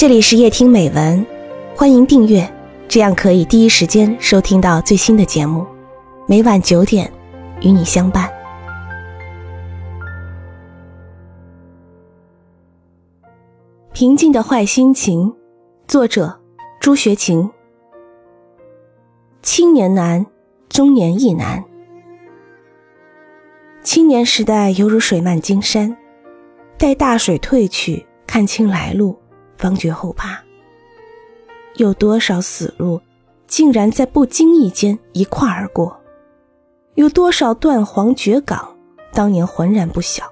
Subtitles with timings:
[0.00, 1.26] 这里是夜听美文，
[1.76, 2.50] 欢迎订阅，
[2.88, 5.66] 这样可以第一时间收听到最新的节目。
[6.26, 7.12] 每晚九点，
[7.60, 8.26] 与你相伴。
[13.92, 15.36] 平静的坏心情，
[15.86, 16.40] 作者
[16.80, 17.50] 朱学勤。
[19.42, 20.24] 青年难，
[20.70, 21.62] 中年亦难。
[23.82, 25.94] 青年时代犹如水漫金山，
[26.78, 29.19] 待大水退去，看清来路。
[29.60, 30.40] 方觉后怕，
[31.74, 33.00] 有多少死路
[33.46, 36.00] 竟然在不经意间一跨而过？
[36.94, 38.76] 有多少断黄绝岗，
[39.12, 40.24] 当年浑然不晓，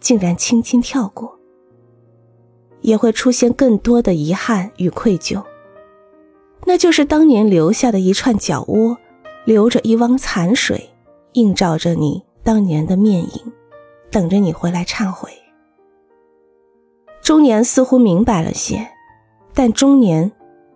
[0.00, 1.38] 竟然轻轻跳过？
[2.80, 5.42] 也会出现更多的遗憾与愧疚，
[6.66, 8.98] 那就是当年留下的一串脚窝，
[9.44, 10.90] 留着一汪残水，
[11.32, 13.52] 映照着你当年的面影，
[14.10, 15.30] 等着你回来忏悔。
[17.24, 18.86] 中年似乎明白了些，
[19.54, 20.30] 但中年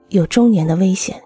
[0.09, 1.23] 有中年的危险。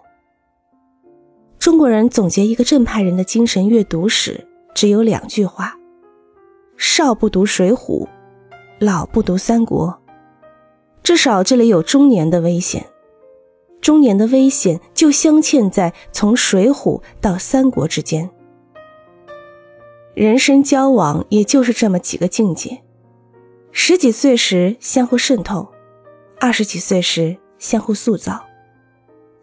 [1.60, 5.76] 中国人总结一个正派人的精神阅读史，只有两句话：
[6.76, 8.04] 少不读《水浒》，
[8.80, 9.88] 老不读《三国》。
[11.04, 12.84] 至少这里有中年的危险，
[13.80, 18.28] 中年的危险就镶嵌在从《水浒》到《三国》之间。
[20.14, 22.82] 人生交往也就是这么几个境界。
[23.74, 25.66] 十几岁时相互渗透，
[26.38, 28.44] 二十几岁时相互塑造，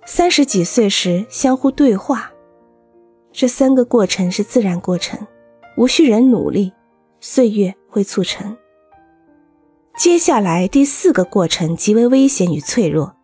[0.05, 2.31] 三十几岁时相互对话。
[3.33, 5.19] 这三个过程是自然过程，
[5.77, 6.71] 无需人努力，
[7.19, 8.55] 岁月会促成。
[9.97, 13.15] 接下来第四个过程极为危险与脆弱，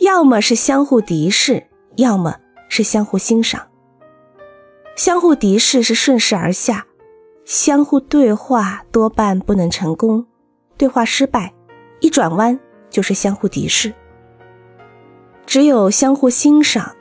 [0.00, 2.36] 要么是相互敌视，要么
[2.68, 3.66] 是相互欣赏。
[4.96, 6.86] 相互敌视是顺势而下。
[7.46, 10.26] 相互对话多半不能成功，
[10.76, 11.54] 对话失败，
[12.00, 12.58] 一转弯
[12.90, 13.94] 就是相互敌视。
[15.46, 16.96] 只有相互欣赏，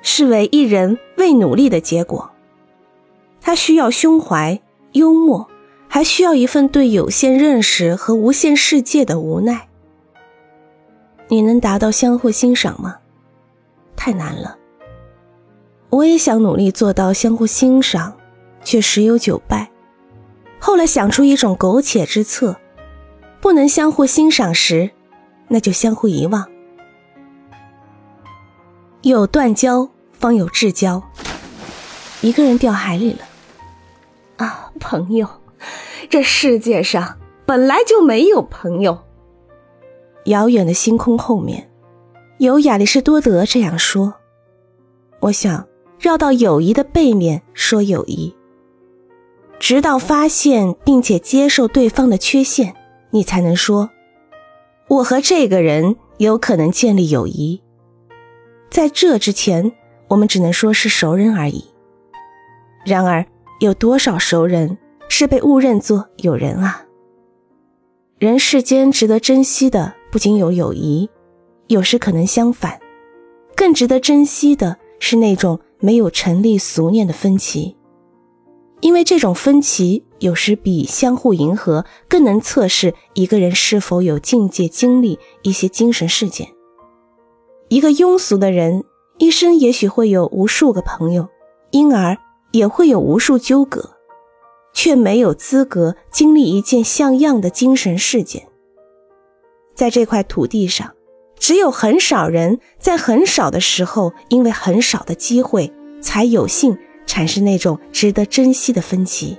[0.00, 2.30] 视为一人未努力的结果。
[3.40, 4.60] 他需要胸怀、
[4.92, 5.48] 幽默，
[5.88, 9.66] 还需要一份对有限认识和无限世界的无奈。
[11.26, 12.98] 你能达到相互欣赏吗？
[13.96, 14.56] 太难了。
[15.88, 18.16] 我也想努力做到相互欣赏，
[18.62, 19.68] 却十有九败。
[20.60, 22.56] 后来想出一种苟且之策，
[23.40, 24.90] 不能相互欣赏时，
[25.48, 26.46] 那就相互遗忘。
[29.02, 31.02] 有断交方有至交。
[32.20, 33.20] 一个人掉海里了，
[34.36, 35.26] 啊，朋友，
[36.10, 38.98] 这世界上本来就没有朋友。
[40.26, 41.70] 遥远的星空后面，
[42.36, 44.12] 有亚里士多德这样说。
[45.20, 45.66] 我想
[45.98, 48.36] 绕到友谊的背面说友谊。
[49.60, 52.74] 直到发现并且接受对方的缺陷，
[53.10, 53.90] 你才能说
[54.88, 57.62] ：“我和这个人有可能建立友谊。”
[58.70, 59.70] 在这之前，
[60.08, 61.66] 我们只能说是熟人而已。
[62.86, 63.24] 然而，
[63.60, 64.78] 有多少熟人
[65.08, 66.86] 是被误认作友人啊？
[68.18, 71.10] 人世间值得珍惜的不仅有友谊，
[71.66, 72.80] 有时可能相反，
[73.54, 77.76] 更值得珍惜的是那种没有成立俗念的分歧。
[78.80, 86.48] 因为这种分歧有时比相互迎合更能测试一个人是否有境界经历一些精神事件。
[87.68, 88.84] 一个庸俗的人
[89.18, 91.28] 一生也许会有无数个朋友，
[91.70, 92.16] 因而
[92.52, 93.90] 也会有无数纠葛，
[94.72, 98.48] 却没有资格经历一件像样的精神事件。
[99.74, 100.94] 在这块土地上，
[101.38, 106.76] 只有很少人在很少的时候，因为很少的机会才有幸。
[107.10, 109.36] 产生那种值得珍惜的分歧。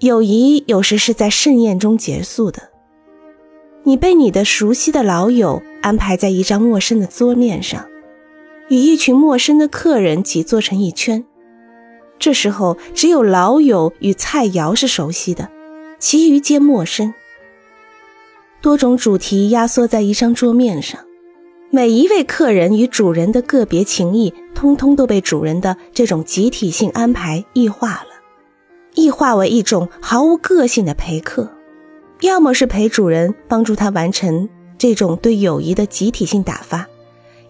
[0.00, 2.72] 友谊有时是在盛宴中结束的。
[3.84, 7.88] 你被你的熟悉的老友安排在一张陌生的桌面上，
[8.68, 11.24] 与一群陌生的客人挤坐成一圈。
[12.18, 15.48] 这时候，只有老友与菜肴是熟悉的，
[15.98, 17.14] 其余皆陌生。
[18.60, 21.05] 多种主题压缩在一张桌面上。
[21.70, 28.22] 每一位客人与主人的个别情谊，通通都被主人的这种集体性安排异化了，
[28.94, 31.50] 异化为一种毫无个性的陪客，
[32.20, 34.48] 要么是陪主人帮助他完成
[34.78, 36.86] 这种对友谊的集体性打发，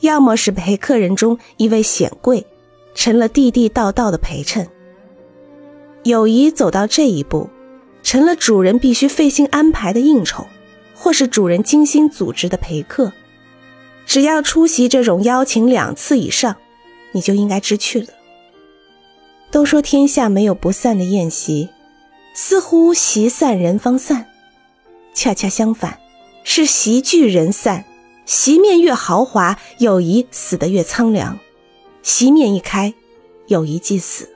[0.00, 2.46] 要么是陪客人中一位显贵，
[2.94, 4.66] 成了地地道道的陪衬。
[6.04, 7.50] 友谊走到这一步，
[8.02, 10.46] 成了主人必须费心安排的应酬，
[10.94, 13.12] 或是主人精心组织的陪客。
[14.06, 16.56] 只要出席这种邀请两次以上，
[17.12, 18.08] 你就应该知趣了。
[19.50, 21.69] 都说天下没有不散的宴席，
[22.32, 24.26] 似乎席散人方散，
[25.12, 25.99] 恰恰相反，
[26.44, 27.85] 是席聚人散，
[28.25, 31.38] 席面越豪华，友谊死得越苍凉。
[32.03, 32.94] 席面一开，
[33.49, 34.31] 友谊即死。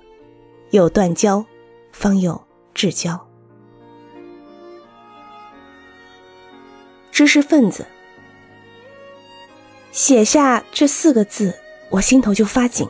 [0.70, 1.44] 有断交，
[1.92, 2.42] 方有
[2.74, 3.28] 至交。
[7.10, 7.86] 知识分子
[9.92, 11.54] 写下这四个字，
[11.90, 12.88] 我心头就发紧。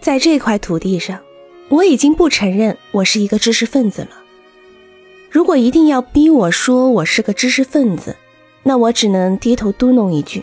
[0.00, 1.20] 在这块土地上，
[1.68, 4.10] 我已经不承认我是一个知识分子了。
[5.30, 8.16] 如果一定要逼我说我是个知识分子，
[8.62, 10.42] 那我只能低头嘟哝一句：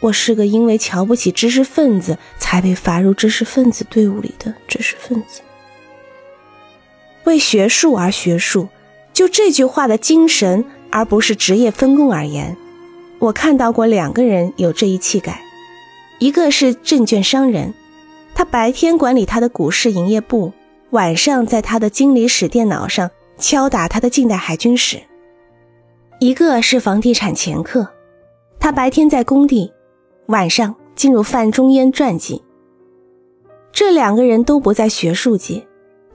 [0.00, 5.42] 我是个因为瞧不起知识分子才被罚入知识分子队伍里的知识分子。
[7.24, 8.68] 为学术而学术，
[9.12, 12.56] 就这句话的精神，而不是职业分工而言，
[13.20, 15.40] 我看到过两个人有这一气概，
[16.18, 17.72] 一个是证券商人，
[18.34, 20.52] 他白天管理他的股市营业部，
[20.90, 23.08] 晚上在他的经理室电脑上。
[23.40, 25.00] 敲打他的近代海军史。
[26.18, 27.88] 一个是房地产掮客，
[28.58, 29.72] 他白天在工地，
[30.26, 32.44] 晚上进入范仲淹传记。
[33.72, 35.66] 这两个人都不在学术界，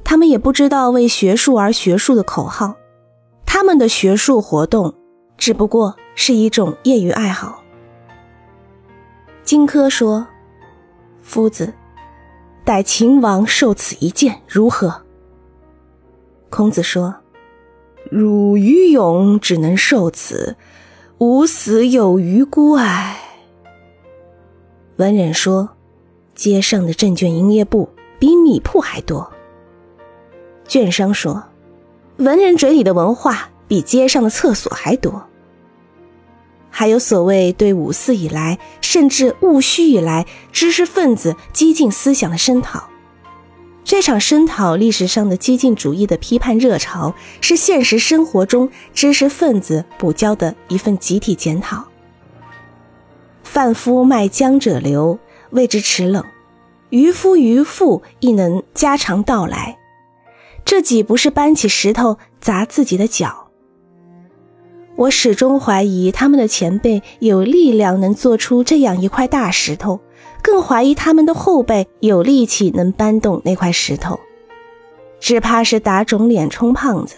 [0.03, 2.75] 他们也不知道为学术而学术的口号，
[3.43, 4.93] 他们的学术活动
[5.35, 7.61] 只不过是一种业余爱好。
[9.43, 10.25] 荆轲说
[11.21, 11.71] ：“夫子，
[12.63, 15.03] 待秦王受此一剑，如何？”
[16.49, 17.13] 孔子说
[18.09, 20.55] ：“汝于勇只能受此，
[21.19, 23.19] 吾死有余辜哀。”
[24.97, 25.69] 文人说
[26.33, 29.31] ：“街上的证券营业部比米铺还多。”
[30.67, 31.43] 券商说
[32.17, 35.23] ：“文人嘴里的文化比街上的厕所还多。”
[36.77, 42.89] 还有所谓对五四以来，甚至戊戌以来，知识分子激进思想的声讨。
[43.85, 51.85] 这场声讨历史上的激进主义的批判热潮，是现实生活中知识分子补交的一份集体检讨。
[53.41, 55.17] 贩夫卖浆者流，
[55.51, 56.23] 谓之齿冷；
[56.89, 59.77] 渔夫渔妇亦能家常道来，
[60.65, 63.44] 这岂不是搬起石头砸自己的脚？
[64.95, 69.99] 我始终怀疑他们的前辈有力量能做出这样一块大石头。
[70.41, 74.19] 更怀疑他们的后辈有力气能搬动那块石头，
[75.19, 77.15] 只怕是打肿脸充胖子，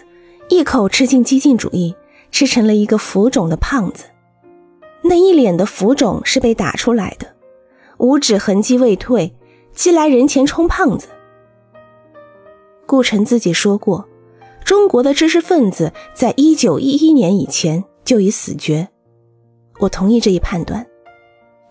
[0.48, 1.94] 一口吃进激进主义，
[2.30, 4.04] 吃成了一个浮肿的胖子。
[5.02, 7.26] 那一脸的浮肿是被打出来的，
[7.98, 9.34] 五指痕迹未退，
[9.74, 11.08] 既来人前充胖子。
[12.86, 14.07] 顾城自己说过，
[14.68, 18.86] 中国的知识分子在一九一一年以前就已死绝，
[19.80, 20.86] 我同意这一判断，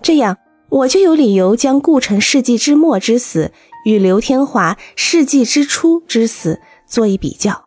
[0.01, 0.35] 这样。
[0.69, 3.51] 我就有理由将顾城世纪之末之死
[3.85, 7.65] 与刘天华世纪之初之死做一比较，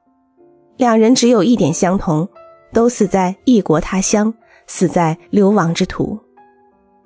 [0.76, 2.28] 两人只有一点相同，
[2.72, 4.34] 都死在异国他乡，
[4.66, 6.18] 死在流亡之途。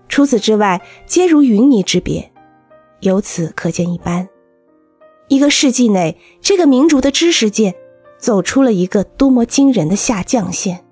[0.08, 2.32] 除此之外，皆如云泥之别。
[3.00, 4.26] 由此可见一斑。
[5.28, 7.74] 一个世纪内，这个民族的知识界
[8.24, 10.82] 走出了一个多么惊人的下降线，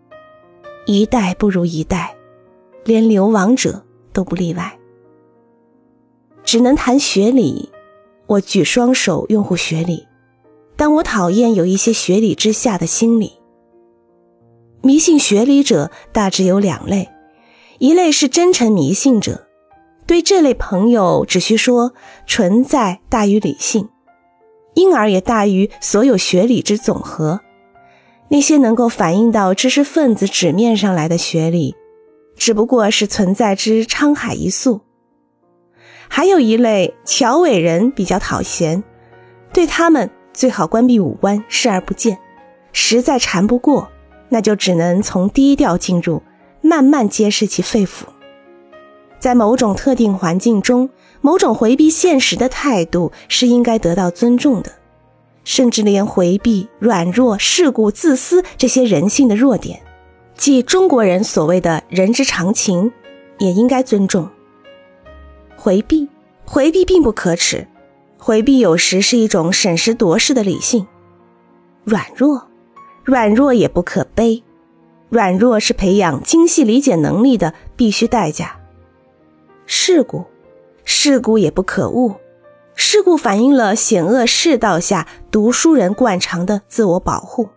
[0.85, 2.15] 一代不如一代，
[2.85, 4.79] 连流亡者都不例外。
[6.45, 7.71] 只能谈学理，
[8.27, 10.07] 我举双手拥护学理，
[10.77, 13.33] 但我讨厌有一些学理之下的心理。
[14.83, 17.09] 迷信学理者大致有两类，
[17.79, 19.47] 一类是真诚迷信者，
[20.07, 21.95] 对这类朋友只需说
[22.27, 23.89] 存在大于理性，
[24.75, 27.41] 因而也大于所有学理之总和。
[28.29, 31.75] 那些能够反映到知识分子纸面上来的学理，
[32.37, 34.81] 只不过是存在之沧海一粟。
[36.09, 38.83] 还有一类乔伟人比较讨嫌，
[39.53, 42.19] 对他们最好关闭五官，视而不见。
[42.73, 43.91] 实在缠不过，
[44.31, 46.23] 那就只能从低调进入，
[46.63, 48.05] 慢慢揭示其肺腑。
[49.23, 54.73] 在某种特定环境中，某种回避现实的态度是应该得到尊重的，
[55.45, 59.81] 甚至连回避、软弱、世故、自私这些人性的弱点，
[60.37, 62.91] 即中国人所谓的人之常情，
[63.39, 64.29] 也应该尊重。
[65.55, 66.09] 回避，
[66.45, 67.69] 回避并不可耻，
[68.19, 70.85] 回避有时是一种审时度势的理性。
[71.85, 72.49] 软弱，
[73.05, 74.43] 软弱也不可悲，
[75.11, 78.57] 软弱是培养精细理解能力的必须代价。
[79.67, 80.25] 事故，
[80.85, 82.17] 事故也不可恶，
[82.75, 87.49] 事故反映了险恶世道下读书人惯常的自我保护。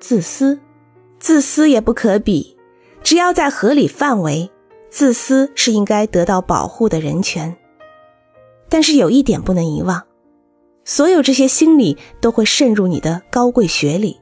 [0.00, 0.60] 自私，
[1.18, 2.56] 自私也不可比，
[3.02, 4.50] 只要在合理范围。
[4.90, 7.56] 自私是应该得到保护的人权，
[8.68, 10.02] 但是有一点不能遗忘：
[10.84, 14.20] 所有这些心理都会渗入你的高贵学历，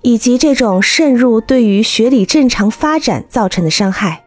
[0.00, 4.21] 以及这种渗入对于学理正常发展造成的伤害。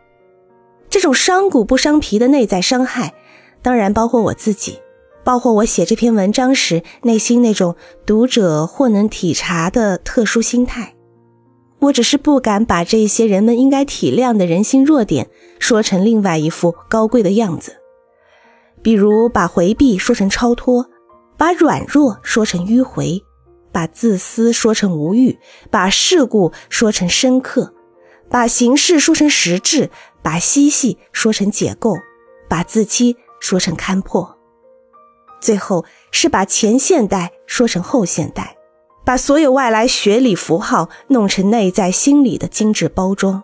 [0.95, 3.13] 这种伤骨不伤皮的内在伤害，
[3.61, 4.79] 当然包括我自己，
[5.25, 7.75] 包括我写这篇文章时内心那种
[8.05, 10.95] 读者或能体察的特殊心态。
[11.79, 15.27] 我只是不敢把这些人们应该体谅的人性弱点
[15.59, 17.75] 说成另外一副高贵的样子，
[18.81, 20.89] 比如把回避说成超脱，
[21.35, 23.21] 把软弱说成迂回，
[23.73, 25.37] 把自私说成无欲，
[25.69, 27.73] 把世故说成深刻，
[28.29, 29.89] 把形式说成实质，
[30.25, 31.99] 把嬉戏说成解构，
[32.49, 34.39] 把自欺说成勘破，
[35.39, 38.57] 最后是把前现代说成后现代。
[39.05, 43.43] 把所有外来学理符号弄成内在心理的精致包装，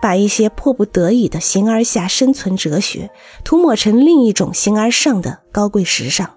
[0.00, 3.10] 把一些迫不得已的形而下生存哲学
[3.42, 6.36] 涂抹成另一种形而上的高贵时尚。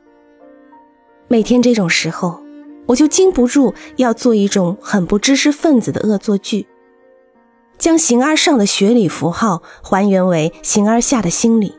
[1.27, 2.41] 每天这种时候，
[2.87, 6.67] 我就禁不住要做一种很不知识分子的恶作剧，
[7.79, 11.73] 将形而上的学理符号还原为形而下的心理。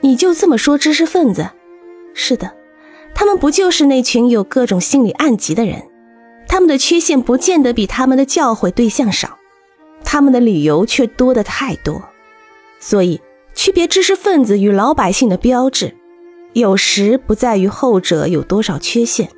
[0.00, 1.50] 你就这么说知识分子？
[2.14, 2.54] 是的。
[3.16, 5.82] 他们不就是那群有各种心理暗疾的人？
[6.48, 9.38] 他们的缺陷不见得比他们的教诲对象少，
[10.02, 12.02] 他们的理由却多得太多。
[12.80, 13.20] 所以，
[13.54, 15.94] 区别知识分子与老百姓的标志，
[16.54, 19.30] 有时不在于后者有多少缺陷，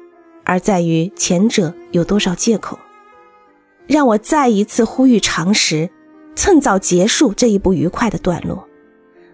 [0.45, 2.79] 而在于前者有多少借口。
[3.87, 5.91] 让我再一次呼吁常识，
[6.35, 8.67] 趁早结束这一不愉快的段落。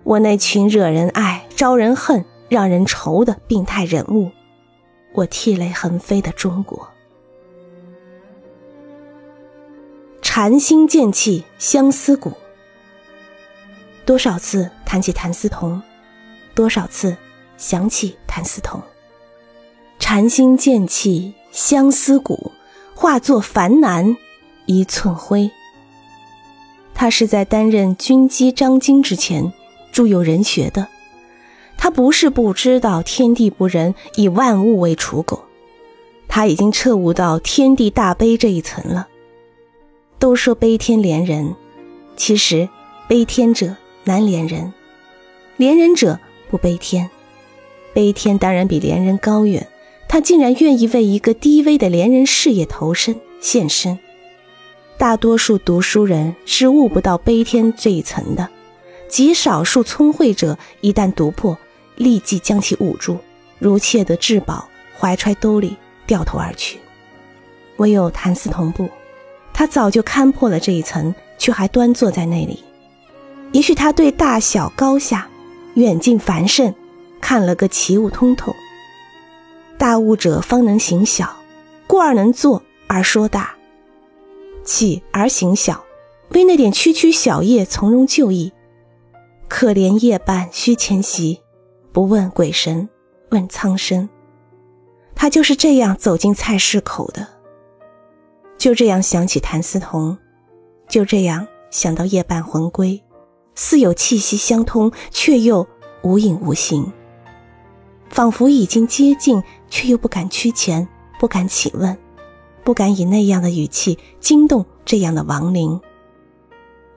[0.04, 2.24] 我那群惹人爱、招人恨。
[2.48, 4.30] 让人愁的病态人物，
[5.14, 6.86] 我涕泪横飞的中国。
[10.20, 12.34] 禅心剑气相思谷，
[14.04, 15.80] 多少次谈起谭嗣同，
[16.54, 17.16] 多少次
[17.56, 18.82] 想起谭嗣同。
[19.98, 22.52] 禅心剑气相思谷，
[22.94, 24.14] 化作凡男
[24.78, 25.50] 一寸灰。
[26.94, 29.52] 他是在担任军机张经之前，
[29.92, 30.88] 著有人学的。
[31.76, 35.44] 他不是不知道天地不仁，以万物为刍狗，
[36.28, 39.08] 他已经彻悟到天地大悲这一层了。
[40.18, 41.56] 都说悲天怜人，
[42.16, 42.68] 其实
[43.08, 43.74] 悲天者
[44.04, 44.72] 难怜人，
[45.58, 47.10] 怜人者不悲天。
[47.92, 49.66] 悲天当然比怜人高远，
[50.08, 53.98] 他竟然愿意为一个低微的怜人事业投身献身。
[55.02, 58.48] 大多数读书人是悟不到悲天这一层的，
[59.08, 61.58] 极少数聪慧者一旦读破。
[61.96, 63.18] 立即将其捂住，
[63.58, 66.78] 如窃得至宝，怀揣兜里掉头而去。
[67.78, 68.88] 唯有谭嗣同不，
[69.52, 72.62] 他早就看破了这一层，却还端坐在那里。
[73.50, 75.28] 也许他对大小高下、
[75.74, 76.72] 远近繁盛
[77.20, 78.54] 看了个奇悟通透。
[79.76, 81.38] 大悟者方能行小，
[81.88, 83.56] 故而能做而说大；
[84.64, 85.84] 起而行小，
[86.30, 88.52] 为那点区区小业从容就义。
[89.48, 91.40] 可怜夜半虚前席。
[91.92, 92.88] 不问鬼神，
[93.32, 94.08] 问苍生。
[95.14, 97.28] 他就是这样走进菜市口的，
[98.56, 100.16] 就这样想起谭嗣同，
[100.88, 103.04] 就这样想到夜半魂归，
[103.54, 105.68] 似有气息相通，却又
[106.02, 106.90] 无影无形，
[108.08, 110.88] 仿佛已经接近，却又不敢趋前，
[111.20, 111.94] 不敢起问，
[112.64, 115.80] 不敢以那样的语气惊动这样的亡灵。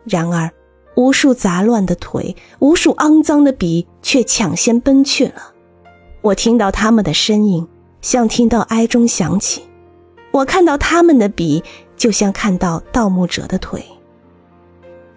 [0.06, 0.52] 然而。
[0.98, 5.52] 无数杂乱的腿，无数肮脏的笔，却抢先奔去了。
[6.22, 7.68] 我听到他们的声音，
[8.00, 9.64] 像听到哀钟响起；
[10.32, 11.62] 我看到他们的笔，
[11.98, 13.84] 就像看到盗墓者的腿。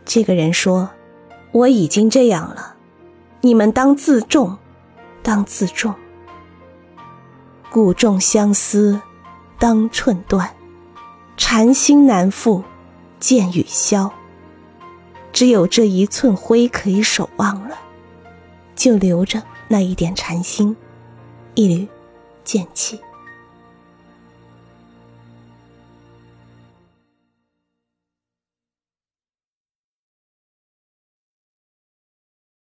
[0.04, 0.90] 这个人说
[1.52, 2.74] ：“我已经这样了，
[3.42, 4.58] 你们当自重，
[5.22, 5.94] 当自重。
[7.70, 9.00] 故重相思，
[9.58, 10.48] 当寸断；
[11.36, 12.62] 禅心难复，
[13.18, 14.12] 剑雨消。”
[15.32, 17.78] 只有这一寸灰可以守望了，
[18.74, 20.76] 就留着那一点禅心，
[21.54, 21.86] 一缕
[22.44, 22.98] 剑气。